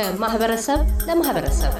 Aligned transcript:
ከማህበረሰብ 0.00 0.80
ለማህበረሰብ። 1.08 1.72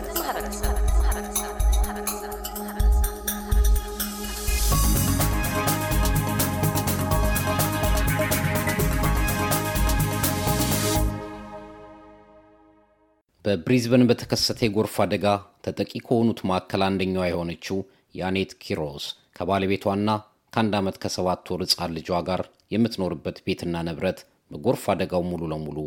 በብሪዝበን 13.45 14.03
በተከሰተ 14.09 14.59
የጎርፍ 14.65 14.97
አደጋ 15.05 15.27
ተጠቂ 15.65 15.93
ከሆኑት 16.07 16.41
መካከል 16.49 16.83
አንደኛዋ 16.89 17.25
የሆነችው 17.29 17.79
ያኔት 18.15 18.53
ኪሮስ 18.63 19.07
ከባለቤቷና 19.39 20.11
ከአንድ 20.53 20.75
ዓመት 20.81 20.99
ከሰባት 21.03 21.51
ወር 21.53 21.63
ሕፃን 21.67 21.95
ልጇ 21.97 22.21
ጋር 22.29 22.43
የምትኖርበት 22.75 23.39
ቤትና 23.47 23.85
ንብረት 23.89 24.21
በጎርፍ 24.51 24.85
አደጋው 24.95 25.25
ሙሉ 25.31 25.43
ለሙሉ 25.53 25.79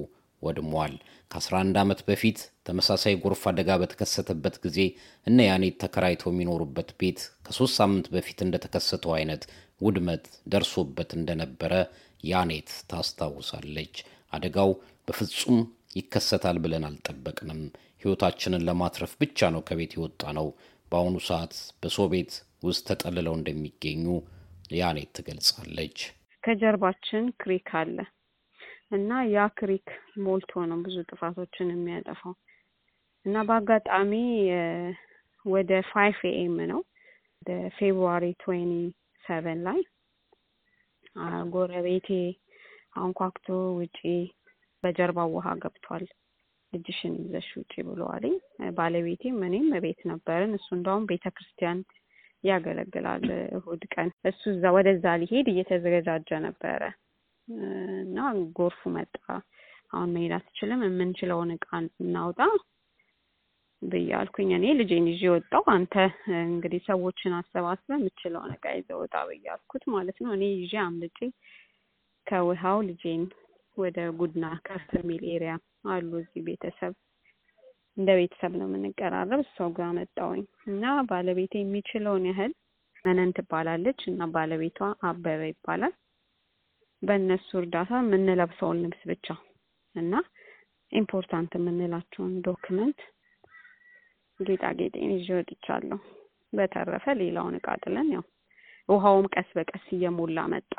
ወድሟል። 0.44 0.94
ከ11 1.32 1.78
ዓመት 1.82 2.00
በፊት 2.08 2.40
ተመሳሳይ 2.68 3.16
ጎርፍ 3.24 3.44
አደጋ 3.52 3.78
በተከሰተበት 3.82 4.56
ጊዜ 4.66 4.80
እነ 5.28 5.38
ያኔት 5.48 5.76
ተከራይተው 5.84 6.32
የሚኖሩበት 6.34 6.90
ቤት 7.00 7.20
ከሶስት 7.46 7.76
ሳምንት 7.80 8.08
በፊት 8.14 8.42
እንደተከሰተው 8.46 9.14
አይነት 9.18 9.44
ውድመት 9.82 10.26
ደርሶበት 10.54 11.12
እንደነበረ 11.18 11.74
ያኔት 12.24 12.70
ታስታውሳለች። 12.92 13.96
አደጋው 14.34 14.72
በፍጹም 15.08 15.58
ይከሰታል 15.98 16.58
ብለን 16.64 16.86
አልጠበቅንም። 16.88 17.60
ሕይወታችንን 18.04 18.66
ለማትረፍ 18.68 19.12
ብቻ 19.22 19.50
ነው 19.56 19.62
ከቤት 19.68 19.92
የወጣ 19.98 20.32
ነው። 20.38 20.48
በአሁኑ 20.92 21.18
ሰዓት 21.28 21.54
በሰው 21.82 22.08
ቤት 22.14 22.32
ውስጥ 22.64 22.84
ተጠልለው 22.90 23.36
እንደሚገኙ 23.38 24.06
ያኔት 24.74 25.10
ትገልጻለች። 25.18 25.98
ከጀርባችን 26.44 27.26
creek 27.42 27.70
አለ 27.80 27.98
እና 28.94 29.12
ያ 29.30 29.46
creek 29.58 29.88
ሞልቶ 30.26 30.64
ነው 30.70 30.80
ብዙ 30.86 30.96
ጥፋቶችን 31.10 31.70
የሚያጠፋው 31.74 32.34
እና 33.26 33.36
በአጋጣሚ 33.48 34.12
ወደ 35.46 35.72
five 35.92 36.20
AM 36.32 36.58
ነው 36.72 36.82
ወደ 37.42 37.50
February 37.78 38.26
twenty 38.42 38.76
seven 39.24 39.60
ላይ 39.68 39.80
ጎረቤቴ 41.54 42.08
አንኳኩቶ 43.02 43.48
ውጪ 43.80 43.98
በጀርባው 44.84 45.30
ውሃ 45.36 45.48
ገብቷል፣ 45.64 46.06
ልጅሽን 46.74 47.14
ይዘሽ 47.22 47.50
ውጪ 47.60 47.74
ብለዋልኝ። 47.88 48.36
ባለቤቴም 48.78 49.38
እኔም 49.48 49.68
ቤት 49.84 50.02
ነበርን። 50.12 50.54
እሱ 50.58 50.68
እንደውም 50.78 51.06
ቤተ 51.12 51.26
ክርስቲያን 51.36 51.80
ያገለግላል 52.44 53.26
እሁድ 53.58 53.84
ቀን። 53.94 54.10
እሱ 54.30 54.42
እዛ 54.54 54.74
ወደዛ 54.78 55.06
ሊሄድ 55.22 55.48
እየተዘገጃጀ 55.52 56.30
ነበረ 56.48 56.82
እና 57.48 58.18
ጎርፉ 58.58 58.82
መጣ። 58.96 59.16
አሁን 59.94 60.12
መሄድ 60.14 60.32
አትችልም፣ 60.38 60.84
የምንችለውን 60.86 61.50
እቃ 61.56 61.68
እናውጣ 62.04 62.40
ብያልኩኝ። 63.82 64.50
እኔ 64.58 64.66
ልጄን 64.80 65.08
ይዤ 65.12 65.24
ወጣው። 65.34 65.64
አንተ 65.74 65.94
እንግዲህ 66.44 66.82
ሰዎችን 66.88 67.34
አሰባስበ 67.40 67.90
የምችለውን 67.98 68.52
እቃ 68.56 68.66
ይዘህ 68.78 68.96
ወጣ 69.02 69.16
ብያልኩት 69.30 69.84
ማለት 69.94 70.18
ነው። 70.24 70.32
እኔ 70.38 70.44
ይዤ 70.56 70.74
አምልጬ 70.84 71.20
ከውሃው 72.28 72.78
ልጄን 72.90 73.24
ወደ 73.78 74.00
ጉድና 74.18 74.46
ከፍ 74.66 74.88
የሚል 74.98 75.24
ኤሪያ 75.34 75.54
አሉ 75.92 76.12
እዚህ 76.22 76.42
ቤተሰብ 76.48 76.94
እንደ 77.98 78.10
ቤተሰብ 78.20 78.54
ነው 78.60 78.68
የምንቀራረብ። 78.70 79.42
እሷው 79.44 79.70
ጋር 79.78 79.90
መጣውኝ 79.98 80.44
እና 80.68 80.84
ባለቤቴ 81.10 81.54
የሚችለውን 81.62 82.26
ያህል 82.30 82.54
መነን 83.06 83.34
ትባላለች 83.38 84.02
እና 84.12 84.24
ባለቤቷ 84.36 84.80
አበበ 85.08 85.42
ይባላል። 85.52 85.94
በእነሱ 87.04 87.50
እርዳታ 87.60 87.92
የምንለብሰውን 88.02 88.82
ልብስ 88.84 89.02
ብቻ 89.12 89.28
እና 89.96 90.14
important 90.92 91.52
የምንላቸውን 91.58 92.34
document 92.48 93.00
ጌጣጌጤን 94.40 95.12
ይዤ 95.16 95.28
ወጥቻለሁ። 95.38 96.00
በተረፈ 96.54 97.06
ሌላውን 97.22 97.56
እቃ 97.60 97.68
ጥለን 97.84 98.10
ያው 98.16 98.24
ውሃውም 98.90 99.28
ቀስ 99.34 99.50
በቀስ 99.58 99.86
እየሞላ 99.96 100.40
መጣ። 100.54 100.72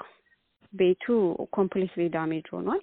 ቤቱ 0.72 1.04
completely 1.56 2.04
damage 2.15 2.47
ሆኗል። 2.54 2.82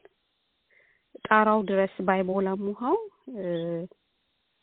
ጣራው 1.25 1.59
ድረስ 1.69 1.93
ባይሞላም 2.07 2.61
ውሃው 2.69 2.97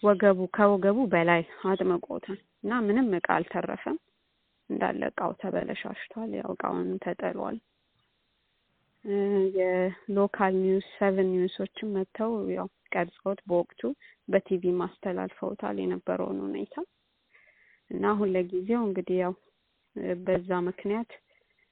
ወገቡ 0.02 0.40
ከወገቡ 0.56 0.98
በላይ 1.12 1.42
አጥምቆታል 1.70 2.38
እና 2.62 2.72
ምንም 2.86 3.08
እቃ 3.18 3.28
አልተረፈም። 3.36 3.98
እንዳለ 4.70 5.02
እቃው 5.10 5.32
ተበላሽቷል። 5.42 6.30
ያው 6.38 6.50
እቃውን 6.54 6.88
ተጠሏል። 7.04 7.56
የ 9.58 9.86
local 9.86 10.54
news 10.62 10.86
Seven 10.96 11.28
News 11.34 11.58
ኦችም 11.58 11.92
መጥተው 11.96 12.32
ያው 12.56 12.66
ቀርጸውት 12.92 13.40
በወቅቱ 13.48 13.80
በቲቪ 14.28 14.72
ማስተላልፈውታል 14.80 15.76
የነበረውን 15.82 16.38
ሁኔታ 16.46 16.74
እና 17.90 18.04
አሁን 18.12 18.32
ለጊዜው 18.34 18.82
እንግዲህ 18.86 19.18
ያው 19.22 19.34
በዛ 20.24 20.50
ምክንያት 20.68 21.10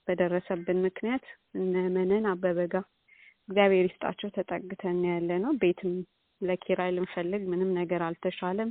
በደረሰብን 0.09 0.79
ምክንያት 0.87 1.25
እነ 1.61 1.75
መነን 1.97 2.27
አበበ 2.33 2.61
ጋር 2.73 2.77
እግዚአብሔር 3.49 3.87
ይስጣቸው 3.89 4.29
ተጠግተን 4.37 5.01
ያለ 5.09 5.31
ነው። 5.45 5.53
ቤትም 5.63 5.93
ለኪራይ 6.41 6.91
ልንፈልግ 6.97 7.43
ምንም 7.53 7.71
ነገር 7.79 8.01
አልተሻለም። 8.07 8.71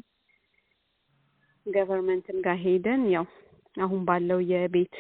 government 1.66 2.26
ም 2.26 2.38
ጋር 2.46 2.58
ሄደን 2.64 3.04
ያው 3.14 3.26
አሁን 3.76 4.02
ባለው 4.08 4.40
የቤት 4.52 4.96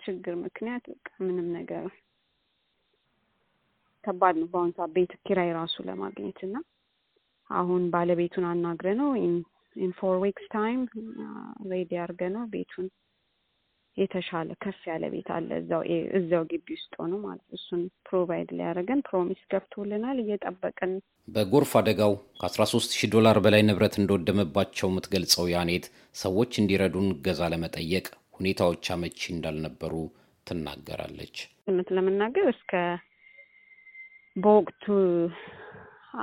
ችግር 0.00 0.34
ምክንያት 0.42 0.84
በቃ 0.92 1.08
ምንም 1.26 1.46
ነገር 1.58 1.84
ከባድ 4.04 4.34
ነው። 4.40 4.48
በአሁን 4.52 4.72
ሰዓት 4.76 4.92
ቤት 4.96 5.12
ኪራይ 5.26 5.50
ራሱ 5.58 5.74
ለማግኘት 5.88 6.40
እና 6.46 6.56
አሁን 7.50 7.82
ባለቤቱን 7.94 8.44
አናግረ 8.50 8.88
ነው 9.00 9.10
in 9.76 9.92
four 9.98 10.16
weeks 10.24 10.46
time 10.54 10.80
ready 11.70 11.92
አድርገ 12.02 12.22
ነው 12.34 12.44
ቤቱን 12.52 12.86
የተሻለ 13.96 14.50
ከፍ 14.62 14.78
ያለ 14.88 15.04
ቤት 15.14 15.28
አለ 15.36 15.48
እዛው 15.58 15.82
እዛው 16.18 16.42
ግቢ 16.50 16.66
ውስጥ 16.76 16.92
ሆኖ 17.00 17.14
ማለት 17.24 17.46
እሱን 17.56 17.80
provide 18.08 18.50
ሊያደርገን 18.58 19.00
promise 19.08 19.40
ገብቶልናል። 19.52 20.18
እየጠበቅን 20.22 20.92
በጎርፍ 21.28 21.72
አደጋው 21.80 22.12
ከ13 22.40 22.96
ሺህ 22.96 23.10
ዶላር 23.14 23.38
በላይ 23.44 23.62
ንብረት 23.66 23.96
እንደወደመባቸው 24.00 24.88
የምትገልጸው 24.90 25.46
ያኔት 25.52 25.84
ሰዎች 26.22 26.52
እንዲረዱን 26.62 27.08
እገዛ 27.14 27.50
ለመጠየቅ 27.54 28.06
ሁኔታዎች 28.38 28.84
አመቺ 28.94 29.20
እንዳልነበሩ 29.34 29.94
ትናገራለች። 30.46 31.36
እውነት 31.66 31.88
ለመናገር 31.96 32.46
እስከ 32.54 32.72
በወቅቱ 34.36 34.84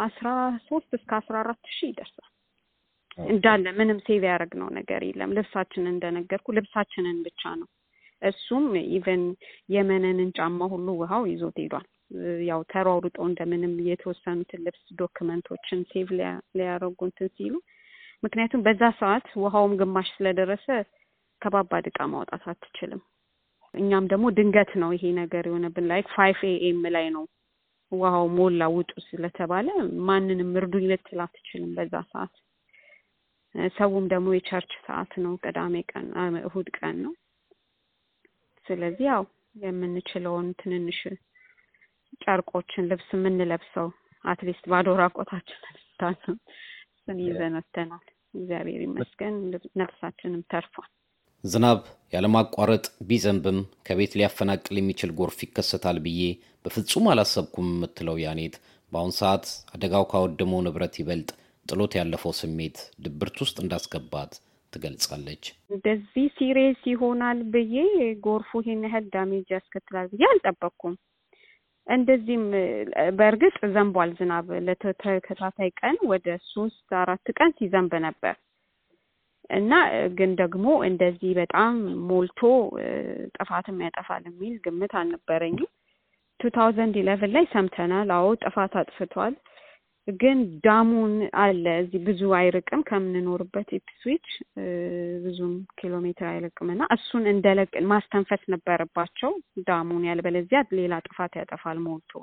አስራ 0.03 0.27
ሶስት 0.67 0.89
እስከ 0.97 1.11
አስራ 1.19 1.35
አራት 1.43 1.63
ሺህ 1.75 1.89
ይደርሳል 1.91 2.27
እንዳለ 3.27 3.65
ምንም 3.77 3.97
save 4.05 4.22
ያደረግነው 4.29 4.69
ነገር 4.77 5.01
የለም። 5.07 5.33
ልብሳችንን 5.37 5.93
እንደነገርኩ 5.93 6.47
ልብሳችንን 6.57 7.17
ብቻ 7.25 7.41
ነው። 7.61 7.67
እሱም 8.21 8.65
even 8.95 9.23
የመነንን 9.73 10.29
ጫማ 10.37 10.67
ሁሉ 10.73 10.87
ውሃው 11.01 11.23
ይዞት 11.31 11.57
ሄዷል። 11.63 11.87
ያው 12.49 12.61
ተሯሩጦ 12.71 13.17
እንደምንም 13.27 13.73
የተወሰኑትን 13.89 14.63
ልብስ 14.65 14.85
ዶክመንቶችን 15.01 15.81
save 15.91 16.07
ሊያደርጉ 16.57 16.99
እንትን 17.09 17.29
ሲሉ፣ 17.35 17.53
ምክንያቱም 18.23 18.63
በዛ 18.65 18.81
ሰዓት 19.01 19.27
ውሃውም 19.43 19.73
ግማሽ 19.81 20.07
ስለደረሰ 20.15 20.65
ከባባድ 21.41 21.85
እቃ 21.91 21.99
ማውጣት 22.13 22.45
አትችልም። 22.51 23.01
እኛም 23.73 24.05
ደግሞ 24.11 24.25
ድንገት 24.37 24.71
ነው 24.81 24.89
ይሄ 24.95 25.05
ነገር 25.19 25.43
የሆነብን። 25.49 25.89
like 25.91 26.07
five 26.16 26.39
AM 26.53 26.81
ላይ 26.95 27.05
ነው 27.15 27.23
ውሃው 27.91 28.25
ሞላ 28.35 28.63
ውጡ 28.73 28.91
ስለተባለ 29.05 29.67
ማንንም 30.07 30.51
እርዱኝ 30.59 30.85
ልትል 30.91 31.19
አትችልም 31.23 31.72
በዛ 31.77 31.94
ሰዓት 32.11 32.33
ሰውም 33.75 34.05
ደግሞ 34.11 34.27
የ 34.35 34.45
church 34.45 34.73
ሰዓት 34.83 35.12
ነው። 35.24 35.33
ቅዳሜ 35.44 35.75
ቀን 35.91 36.07
እሁድ 36.41 36.68
ቀን 36.77 36.97
ነው። 37.06 37.13
ስለዚህ 38.65 39.06
ያው 39.09 39.24
የምንችለውን 39.63 40.47
ትንንሽ 40.59 41.00
ጨርቆችን 42.21 42.88
ልብስ 42.89 43.09
የምንለብሰው 43.15 43.88
at 44.25 44.37
least 44.37 44.65
ባዶ 44.71 44.88
ራቆታችን 45.01 45.59
ስታስም 45.83 46.38
እሱን 46.94 47.19
ይዘን 47.25 47.57
ወጥተናል። 47.59 48.06
እግዚአብሔር 48.33 48.81
ይመስገን 48.86 49.36
ነፍሳችንም 49.81 50.41
ተርፏል። 50.51 50.89
ዝናብ 51.44 51.80
ያለማቋረጥ 52.13 52.86
ቢዘንብም 53.09 53.57
ከቤት 53.88 54.13
ሊያፈናቅል 54.19 54.77
የሚችል 54.80 55.12
ጎርፍ 55.19 55.38
ይከሰታል 55.45 55.97
ብዬ 56.06 56.21
በፍጹም 56.65 57.06
አላሰብኩም 57.12 57.68
የምትለው 57.74 58.18
ያኔት 58.24 58.56
በአሁን 58.91 59.13
ሰዓት 59.19 59.45
አደጋው 59.75 60.06
ካወደመው 60.12 60.63
ንብረት 60.65 60.95
ይበልጥ 61.01 61.30
ጥሎት 61.65 61.94
ያለፈው 62.00 62.33
ስሜት 62.39 62.77
ድብርት 63.06 63.38
ውስጥ 63.44 63.57
እንዳስገባት 63.63 64.31
ትገልጻለች። 64.74 65.44
እንደዚህ 65.71 66.25
serious 66.38 66.81
ይሆናል 66.91 67.39
ብዬ 67.53 67.75
ጎርፉ 68.25 68.62
ይሄን 68.62 68.83
ያህል 68.88 69.07
damage 69.15 69.47
ያስከትላል 69.56 70.09
ብዬ 70.13 70.25
አልጠበቅኩም። 70.31 70.95
እንደዚህም 71.88 72.44
በእርግጥ 73.19 73.56
ዘንቧል 73.75 74.12
ዝናብ 74.19 74.47
ለተከታታይ 74.68 75.71
ቀን 75.81 75.95
ወደ 76.12 76.27
ሶስት 76.51 76.89
አራት 77.01 77.27
ቀን 77.38 77.51
ሲዘንብ 77.59 77.94
ነበር 78.06 78.36
እና 79.50 79.74
ግን 80.18 80.31
ደግሞ 80.40 80.66
እንደዚህ 80.88 81.31
በጣም 81.40 81.75
ሞልቶ 82.10 82.40
ጥፋትም 83.38 83.78
ያጠፋል 83.86 84.24
የሚል 84.28 84.56
ግምት 84.66 84.94
አልነበረኝም። 85.00 85.69
two 86.39 86.50
thousand 86.56 86.95
eleven 87.00 87.31
ላይ 87.36 87.46
ሰምተናል። 87.54 88.10
አዎ 88.18 88.28
ጥፋት 88.44 88.74
አጥፍቷል። 88.81 89.34
ግን 90.07 90.38
dam 90.65 90.85
ኡን 90.85 91.12
አለ። 91.42 91.66
እዚህ 91.81 92.00
ብዙ 92.06 92.22
አይርቅም። 92.38 92.81
ከምንኖርበት 92.88 93.69
ኢፕስዊች 93.78 94.28
ብዙም 95.25 95.51
ኪሎ 95.80 95.94
ሜትር 96.06 96.28
አይርቅም። 96.31 96.69
እና 96.74 96.84
እሱን 96.96 97.25
እንደለቅ 97.34 97.72
ማስተንፈስ 97.92 98.44
ነበረባቸው። 98.54 99.34
dam 99.68 99.84
ኡን 99.84 100.06
ያለበለዚያ 100.09 100.62
ሌላ 100.80 100.96
ጥፋት 101.07 101.36
ያጠፋል 101.42 101.80
ሞልቶ 101.86 102.13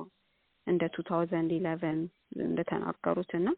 እንደ 0.67 0.85
two 0.95 1.05
thousand 1.09 1.51
eleven 1.57 2.01
እንደተናገሩት 2.47 3.33
እና 3.39 3.49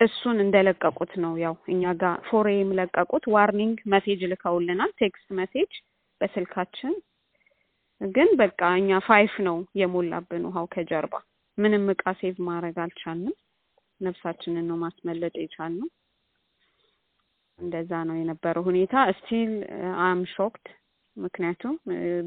እሱን 0.00 0.36
እንደለቀቁት 0.42 1.12
ነው። 1.22 1.32
ያው 1.42 1.54
እኛ 1.72 1.92
ጋር 2.02 2.16
ፎሬም 2.28 2.70
ለቀቁት። 2.78 3.24
warning 3.34 3.78
message 3.92 4.20
ልከውልናል 4.32 4.90
text 5.00 5.28
message 5.38 5.72
በስልካችን። 6.20 6.94
ግን 8.00 8.28
በቃ 8.40 8.60
እኛ 8.80 8.98
five 9.06 9.34
ነው 9.46 9.56
የሞላብን 9.80 10.44
ውሃው 10.48 10.66
ከጀርባ። 10.74 11.14
ምንም 11.58 11.84
እቃ 11.94 12.04
save 12.20 12.36
ማድረግ 12.48 12.76
አልቻልንም። 12.84 13.36
ነፍሳችንን 14.00 14.66
ነው 14.70 14.76
ማስመለጥ 14.82 15.34
የቻልነው። 15.38 15.88
እንደዛ 17.58 17.92
ነው 18.08 18.16
የነበረው 18.18 18.64
ሁኔታ። 18.68 18.94
still 19.18 19.52
I'm 20.04 20.20
shocked። 20.34 20.66
ምክንያቱም 21.16 21.74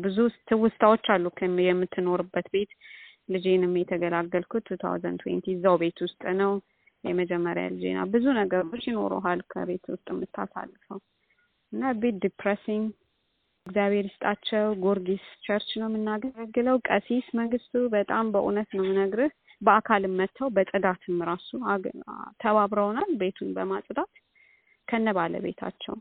ብዙ 0.04 0.18
ትውስታዎች 0.50 1.06
አሉ 1.14 1.26
የምትኖርበት 1.68 2.48
ቤት። 2.56 2.72
ልጄንም 3.30 3.74
የተገላገልኩት 3.80 4.64
two 4.68 4.78
thousand 4.82 5.20
twenty 5.24 5.48
እዛው 5.56 5.76
ቤት 5.82 5.98
ውስጥ 6.06 6.22
ነው 6.42 6.52
የመጀመሪያ 7.04 7.66
ልጄና 7.74 8.00
ብዙ 8.14 8.26
ነገሮች 8.38 8.84
ይኖረሃል 8.90 9.40
ከቤት 9.52 9.86
ውስጥ 9.94 10.08
የምታሳልፈው። 10.14 11.00
እና 11.72 11.92
very 12.02 12.18
depressing 12.24 12.86
እግዚአብሔር 13.66 14.06
ይስጣቸው። 14.08 14.68
ጊዮርጊስ 14.84 15.26
church 15.46 15.70
ነው 15.80 15.88
የምናገለግለው። 15.90 16.78
ቀሲስ 16.90 17.28
መንግስቱ 17.40 17.84
በጣም 17.96 18.32
በእውነት 18.34 18.70
ነው 18.78 18.86
ምነግርህ 18.88 19.34
በአካልም 19.62 20.16
መጥተው 20.20 20.48
በጽዳትም 20.50 21.18
ራሱ 21.30 21.50
ተባብረውናል 22.42 23.12
ቤቱን 23.20 23.52
በማጽዳት 23.58 24.14
ከነ 24.88 25.08
ባለቤታቸው። 25.18 25.98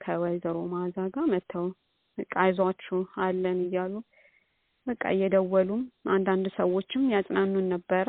ከወይዘሮ 0.00 0.58
ማዛ 0.70 0.96
ጋር 1.14 1.26
መጥተው 1.32 1.66
በቃ 2.18 2.34
አለን 3.22 3.58
እያሉ 3.66 3.94
በቃ 4.86 5.04
እየደወሉም 5.14 5.82
አንዳንድ 6.08 6.46
ሰዎችም 6.56 7.04
ያጽናኑን 7.14 7.66
ነበረ 7.74 8.08